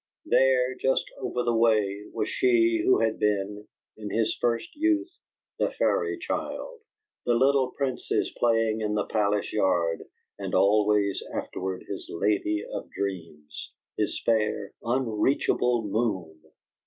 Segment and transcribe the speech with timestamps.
[0.25, 3.67] There, just over the way, was she who had been,
[3.97, 5.15] in his first youth,
[5.59, 6.79] the fairy child,
[7.23, 10.01] the little princess playing in the palace yard,
[10.39, 16.51] and always afterward his lady of dreams, his fair unreachable moon!